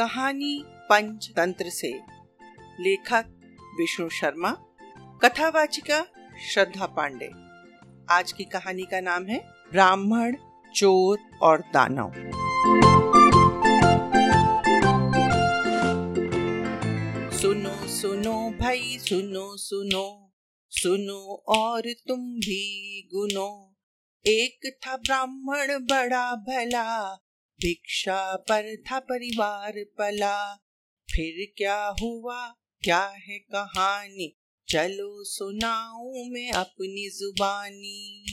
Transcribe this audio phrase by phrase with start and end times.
[0.00, 2.00] कहानी पंचतंत्र से।
[2.80, 3.24] लेखक
[3.80, 4.50] विष्णु शर्मा,
[5.24, 6.06] कथावाचिका
[6.52, 7.30] श्रद्धा पांडे।
[8.14, 10.36] आज की कहानी का नाम है ब्राह्मण,
[10.74, 12.12] चोर और दानव।
[17.30, 20.32] सुनो सुनो भाई, सुनो सुनो
[20.70, 23.76] सुनो और तुम भी गुनो।
[24.26, 27.26] एक था ब्राह्मण बड़ा भला
[27.60, 30.54] भिक्षा पर था परिवार पला।
[31.10, 32.48] फिर क्या हुआ?
[32.80, 34.36] क्या है कहानी?
[34.68, 38.24] चलो सुनाऊं मैं अपनी जुबानी।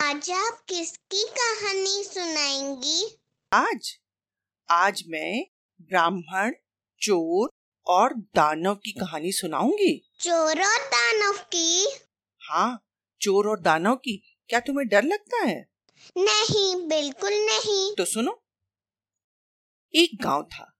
[0.00, 3.18] आज आप किसकी कहानी सुनाएँगी?
[3.52, 3.98] आज?
[4.70, 5.46] आज मैं
[5.80, 6.52] ब्राह्मण
[7.00, 7.48] चोर
[7.86, 11.88] और दानव की कहानी सुनाऊँगी। चोर और दानव की?
[12.40, 12.86] हाँ
[13.20, 15.75] चोर और दानव की। क्या तुम्हें डर लगता है?
[16.18, 18.42] नहीं, बिल्कुल नहीं। तो सुनो।
[19.94, 20.78] एक गाँव था।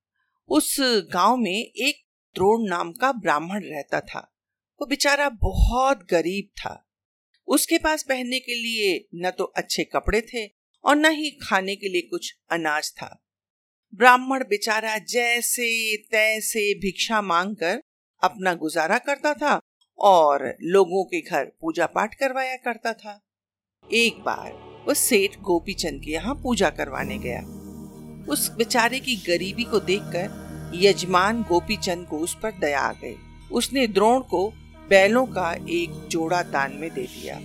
[0.48, 0.76] उस
[1.12, 4.36] गाँव में एक द्रोण नाम का ब्राह्मण रहता था।
[4.80, 6.88] वो बेचारा बहुत गरीब था।
[7.46, 10.46] उसके पास पहनने के लिए न तो अच्छे कपड़े थे
[10.84, 13.24] और न ही खाने के लिए कुछ अनाज था।
[13.94, 17.80] ब्राह्मण बेचारा जैसे तैसे भिक्षा मांगकर
[18.22, 19.60] अपना गुजारा करता था
[19.98, 23.20] और लोगों के घर पूजा पाठ करवाया करता था।
[23.92, 27.40] एक बार वो सेठ गोपीचंद के यहाँ पूजा करवाने गया।
[28.32, 33.16] उस बेचारे की गरीबी को देखकर यजमान गोपीचंद को उस पर दया आ गई।
[33.52, 34.48] उसने द्रोण को
[34.88, 37.36] बैलों का एक जोड़ा दान में दे दिया।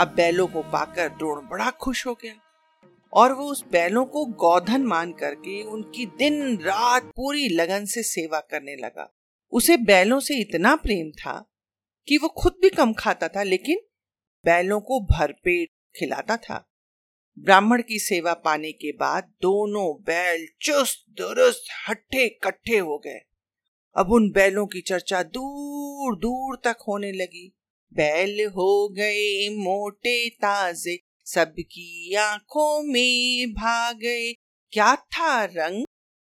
[0.00, 2.34] अब बैलों को पाकर द्रोण बड़ा खुश हो गया
[3.12, 8.40] और वो उस बैलों को गौधन मान करके उनकी दिन रात पूरी लगन से सेवा
[8.40, 9.12] करने लगा।
[9.52, 11.32] उसे बैलों से इतना प्रेम था
[12.08, 13.80] कि वो खुद भी कम खाता था, लेकिन
[14.44, 16.68] बैलों को भरपेट खिलाता था।
[17.38, 23.20] ब्राह्मण की सेवा पाने के बाद दोनों बैल चुस्त दुरुस्त हट्ठे कट्ठे हो गए।
[23.96, 27.56] अब उन बैलों की चर्चा दूर दूर तक होने लगी।
[27.92, 34.32] बैल हो गए मोटे ताजे, सबकी आँखों में भाग। गए
[34.70, 35.86] क्या था रंग?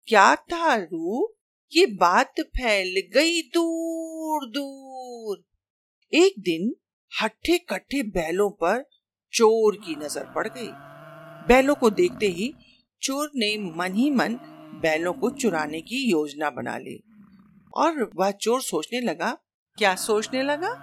[0.08, 1.34] क्या था रूप?
[1.76, 5.46] ये बात फैल गई दूर दूर।
[6.14, 6.76] एक दिन
[7.22, 8.90] हट्ठे कट्ठे बैलों पर
[9.34, 10.70] चोर की नज़र पड़ गई।
[11.48, 12.54] बैलों को देखते ही
[13.02, 14.34] चोर ने मन ही मन
[14.82, 17.00] बैलों को चुराने की योजना बना ली
[17.74, 19.38] और वह चोर सोचने लगा,
[19.78, 20.74] क्या सोचने लगा?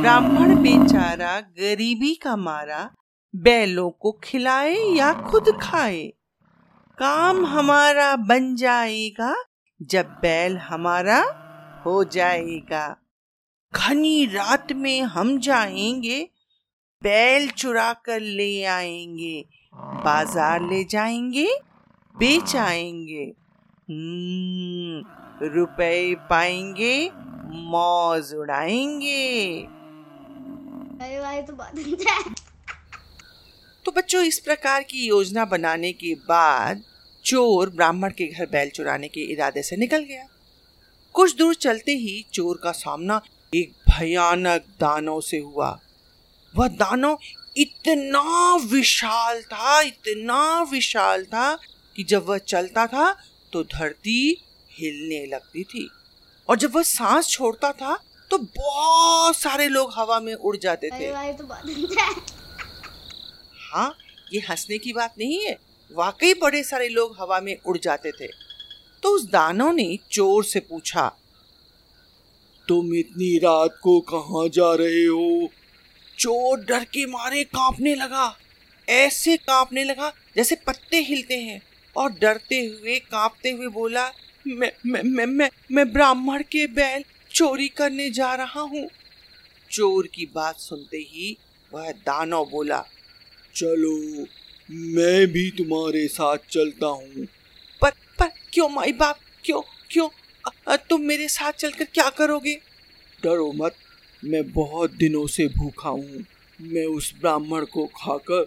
[0.00, 2.90] ब्राह्मण बेचारा गरीबी का मारा
[3.34, 6.04] बैलों को खिलाए या खुद खाए?
[6.98, 9.34] काम हमारा बन जाएगा
[9.82, 11.18] जब बैल हमारा
[11.86, 12.86] हो जाएगा।
[13.72, 16.18] घनी रात में हम जाएँगे
[17.02, 19.44] बैल चुरा कर ले आएँगे
[20.04, 21.48] बाज़ार ले जाएँगे
[22.14, 23.24] बेच आएँगे।
[23.88, 25.02] हम्म,
[25.54, 27.10] रुपए पाएँगे
[27.70, 29.62] मौज उड़ाएँगे।
[31.42, 31.52] तो
[33.84, 36.82] तो बच्चों इस प्रकार की योजना बनाने के बाद
[37.24, 40.26] चोर ब्राह्मण के घर बैल चुराने के इरादे से निकल गया।
[41.14, 43.20] कुछ दूर चलते ही चोर का सामना
[43.56, 45.78] एक भयानक दानव से हुआ।
[46.54, 47.18] वह दानव
[47.56, 51.54] इतना विशाल था इतना विशाल था
[51.96, 53.12] कि जब वह चलता था
[53.52, 54.20] तो धरती
[54.70, 55.88] हिलने लगती थी
[56.48, 57.96] और जब वह सांस छोड़ता था
[58.30, 61.46] तो बहुत सारे लोग हवा में उड़ जाते थे। तो
[63.72, 63.94] हाँ।
[64.32, 65.56] ये हंसने की बात नहीं है।
[65.90, 68.26] वाकई बड़े सारे लोग हवा में उड़ जाते थे।
[69.02, 71.10] तो उस दानव ने चोर से पूछा
[72.68, 75.50] तुम इतनी रात को कहाँ जा रहे हो?
[76.18, 78.36] चोर डर के मारे कांपने लगा।
[78.88, 81.60] ऐसे कांपने लगा जैसे पत्ते हिलते हैं
[81.96, 84.10] और डरते हुए कांपते हुए बोला
[84.46, 88.86] मैं मैं मैं मैं, मैं ब्राह्मण के बैल चोरी करने जा रहा हूँ।
[89.70, 91.36] चोर की बात सुनते ही
[91.72, 92.84] वह दानव बोला
[93.54, 94.26] चलो
[94.70, 97.26] मैं भी तुम्हारे साथ चलता हूँ।
[97.82, 99.18] पर पर क्यों माई बाप?
[99.44, 99.60] क्यों
[99.90, 100.08] क्यों
[100.90, 102.54] तुम मेरे साथ चलकर क्या करोगे?
[103.22, 103.74] डरो मत।
[104.22, 106.24] मैं बहुत दिनों से भूखा हूँ।
[106.60, 108.42] मैं उस ब्राह्मण को खाकर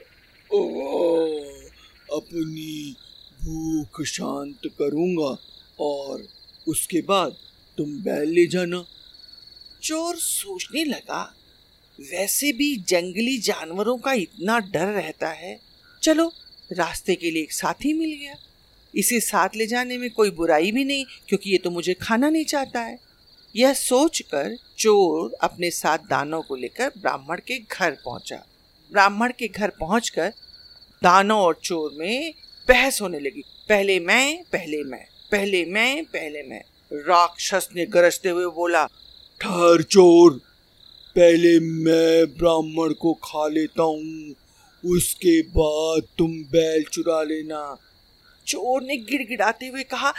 [2.09, 2.95] अपनी
[3.43, 5.37] भूख शांत करूँगा
[5.79, 6.27] और
[6.67, 7.35] उसके बाद
[7.77, 8.83] तुम बैल ले जाना।
[9.83, 11.21] चोर सोचने लगा
[11.99, 15.59] वैसे भी जंगली जानवरों का इतना डर रहता है।
[16.03, 16.31] चलो
[16.69, 18.35] रास्ते के लिए एक साथी मिल गया।
[18.93, 22.45] इसे साथ ले जाने में कोई बुराई भी नहीं, क्योंकि ये तो मुझे खाना नहीं
[22.45, 22.97] चाहता है।
[23.55, 28.43] यह सोचकर चोर अपने साथ दानों को लेकर ब्राह्मण के घर पहुँचा।
[28.91, 30.33] ब्राह्मण के घर पहुंचकर
[31.01, 32.33] दानव और चोर में
[32.67, 36.61] बहस होने लगी। पहले मैं पहले मैं पहले मैं पहले मैं।
[36.91, 38.85] राक्षस ने गरजते हुए बोला,
[39.41, 40.31] ठहर चोर,
[41.15, 44.35] पहले मैं ब्राह्मण को खा लेता हूँ,
[44.83, 47.61] उसके बाद तुम बैल चुरा लेना।
[48.49, 50.13] चोर ने गिड़गिड़ाते हुए कहा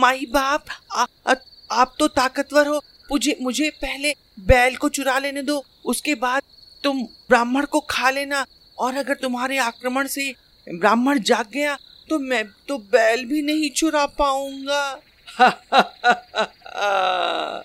[0.00, 1.34] माई बाप आ, आ,
[1.70, 2.82] आप तो ताकतवर हो।
[3.12, 4.14] मुझे मुझे पहले
[4.46, 6.42] बैल को चुरा लेने दो उसके बाद
[6.84, 8.46] तुम ब्राह्मण को खा लेना।
[8.78, 10.34] और अगर तुम्हारे आक्रमण से
[10.66, 11.76] ब्राह्मण जाग गया
[12.08, 15.00] तो मैं तो बैल भी नहीं चुरा पाऊँगा।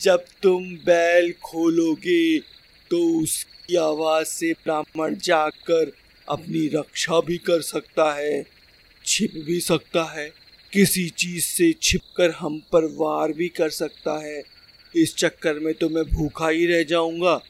[0.00, 2.38] जब तुम बैल खोलोगे
[2.90, 5.92] तो उसकी आवाज़ से ब्राह्मण जागकर
[6.28, 8.44] अपनी रक्षा भी कर सकता है।
[9.10, 10.32] छिप भी सकता है।
[10.72, 14.42] किसी चीज़ से छिपकर हम पर वार भी कर सकता है।
[14.96, 17.40] इस चक्कर में तो मैं भूखा ही रह जाऊँगा।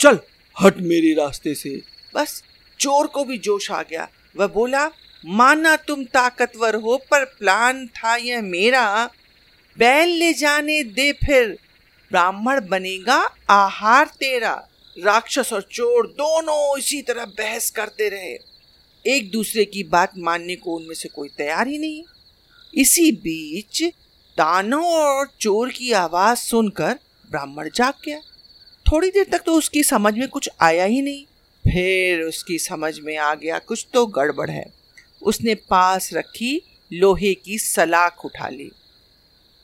[0.00, 0.18] चल,
[0.60, 1.82] हट मेरे रास्ते से।
[2.14, 2.44] बस,
[2.80, 4.90] चोर को भी जोश आ गया। वह बोला,
[5.26, 9.10] माना तुम ताकतवर हो, पर प्लान था यह मेरा।
[9.78, 11.58] बैल ले जाने दे फिर।
[12.10, 14.68] ब्राह्मण बनेगा, आहार तेरा।
[14.98, 18.51] राक्षस और चोर दोनों इसी तरह बहस करते रहे।
[19.06, 22.02] एक दूसरे की बात मानने को उनमें से कोई तैयार ही नहीं
[22.74, 23.82] इसी बीच
[24.38, 26.98] दानव और चोर की आवाज़ सुनकर
[27.30, 28.20] ब्राह्मण जाग गया।
[28.86, 31.24] थोड़ी देर तक तो उसकी समझ में कुछ आया ही नहीं।
[31.64, 34.64] फिर उसकी समझ में आ गया, कुछ तो गड़बड़ है।
[35.22, 36.62] उसने पास रखी
[36.92, 38.70] लोहे की सलाख उठा ली।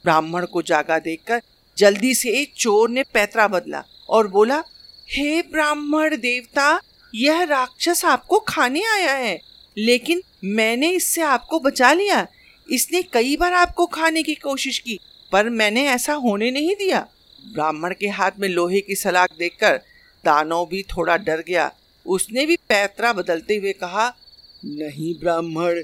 [0.04, 1.42] ब्राह्मण को जागा देखकर
[1.78, 4.62] जल्दी से चोर ने पैतरा बदला और बोला,
[5.08, 6.80] हे ब्राह्मण देवता
[7.14, 9.40] यह राक्षस आपको खाने आया है।
[9.78, 12.26] लेकिन मैंने इससे आपको बचा लिया।
[12.70, 14.98] इसने कई बार आपको खाने की कोशिश की,
[15.32, 17.06] पर मैंने ऐसा होने नहीं दिया।
[17.54, 19.76] ब्राह्मण के हाथ में लोहे की सलाख देखकर
[20.24, 21.72] दानव भी थोड़ा डर गया।
[22.06, 24.16] उसने भी पैतरा बदलते हुए कहा,
[24.64, 25.82] नहीं ब्राह्मण,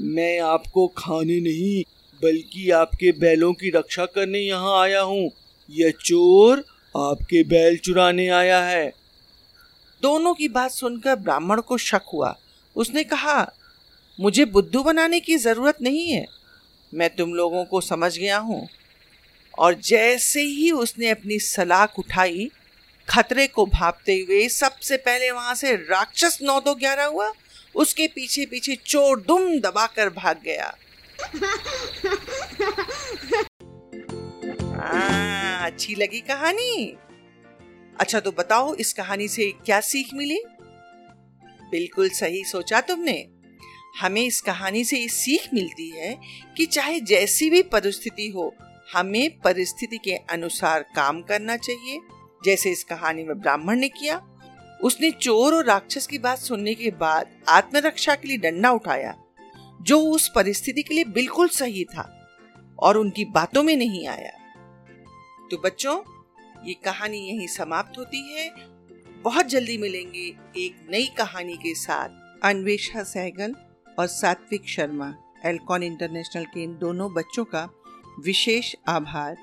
[0.00, 1.84] मैं आपको खाने नहीं,
[2.22, 5.30] बल्कि आपके बैलों की रक्षा करने यहाँ आया हूँ।
[5.70, 6.64] यह चोर
[6.96, 8.99] आपके बैल चुराने आया है।
[10.02, 12.38] दोनों की बात सुनकर ब्राह्मण को शक हुआ।
[12.76, 13.52] उसने कहा
[14.20, 16.26] मुझे बुद्धू बनाने की ज़रूरत नहीं है।
[16.94, 18.68] मैं तुम लोगों को समझ गया हूँ।
[19.58, 22.50] और जैसे ही उसने अपनी सलाख उठाई
[23.08, 27.32] खतरे को भापते हुए सबसे पहले वहाँ से राक्षस नौ दो ग्यारह हुआ
[27.74, 30.72] उसके पीछे पीछे चोर दुम दबाकर भाग गया। आ,
[34.76, 36.96] हाँ, अच्छी लगी कहानी।
[38.00, 40.42] अच्छा तो बताओ इस कहानी से क्या सीख मिली?
[41.70, 43.28] बिल्कुल सही सोचा तुमने।
[44.00, 46.20] हमें इस कहानी से ये सीख मिलती है
[46.56, 48.54] कि चाहे जैसी भी परिस्थिति हो,
[48.92, 52.00] हमें परिस्थिति के अनुसार काम करना चाहिए।
[52.44, 54.26] जैसे इस कहानी में ब्राह्मण ने किया।
[54.82, 59.14] उसने चोर और राक्षस की बात सुनने के बाद आत्मरक्षा के लिए डंडा उठाया,
[59.82, 62.28] जो उस परिस्थिति के लिए बिल्कुल सही था
[62.78, 64.30] और उनकी बातों में नहीं आया।
[65.50, 65.98] तो बच्चों
[66.64, 68.50] ये कहानी यहीं समाप्त होती है।
[69.22, 72.08] बहुत जल्दी मिलेंगे एक नई कहानी के साथ।
[72.44, 73.54] अन्वेषा सहगल
[73.98, 75.14] और सात्विक शर्मा,
[75.46, 77.68] एल्कॉन इंटरनेशनल के इन दोनों बच्चों का
[78.24, 79.36] विशेष आभार,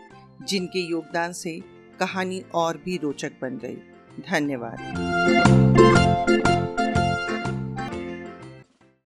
[0.43, 1.59] जिनके योगदान से
[1.99, 3.75] कहानी और भी रोचक बन गई।
[4.29, 5.46] धन्यवाद।